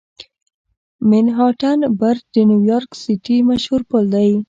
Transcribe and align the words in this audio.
منهاټن 1.09 1.79
برج 1.99 2.21
د 2.35 2.37
نیویارک 2.49 2.91
سیټي 3.03 3.37
مشهور 3.49 3.81
پل 3.89 4.03
دی. 4.13 4.31